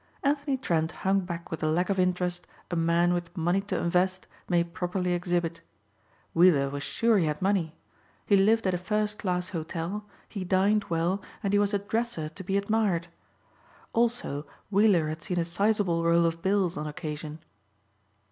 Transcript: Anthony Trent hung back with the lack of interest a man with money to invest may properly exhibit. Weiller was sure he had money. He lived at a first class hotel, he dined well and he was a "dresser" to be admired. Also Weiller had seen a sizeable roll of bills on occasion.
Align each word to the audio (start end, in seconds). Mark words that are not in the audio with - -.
Anthony 0.23 0.57
Trent 0.57 0.91
hung 1.05 1.19
back 1.19 1.51
with 1.51 1.59
the 1.59 1.67
lack 1.67 1.91
of 1.91 1.99
interest 1.99 2.47
a 2.71 2.75
man 2.75 3.13
with 3.13 3.37
money 3.37 3.61
to 3.61 3.77
invest 3.77 4.25
may 4.49 4.63
properly 4.63 5.13
exhibit. 5.13 5.61
Weiller 6.33 6.71
was 6.71 6.81
sure 6.81 7.19
he 7.19 7.27
had 7.27 7.39
money. 7.39 7.75
He 8.25 8.35
lived 8.35 8.65
at 8.65 8.73
a 8.73 8.79
first 8.79 9.19
class 9.19 9.49
hotel, 9.49 10.09
he 10.27 10.43
dined 10.43 10.85
well 10.85 11.21
and 11.43 11.53
he 11.53 11.59
was 11.59 11.71
a 11.71 11.77
"dresser" 11.77 12.29
to 12.29 12.43
be 12.43 12.57
admired. 12.57 13.09
Also 13.93 14.47
Weiller 14.71 15.07
had 15.07 15.21
seen 15.21 15.37
a 15.37 15.45
sizeable 15.45 16.03
roll 16.03 16.25
of 16.25 16.41
bills 16.41 16.77
on 16.77 16.87
occasion. 16.87 17.37